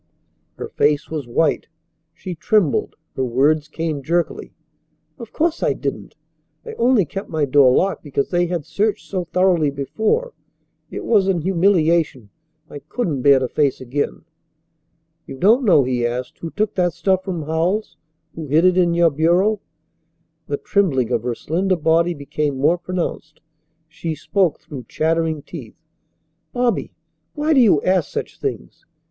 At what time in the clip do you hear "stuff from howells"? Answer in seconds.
16.93-17.95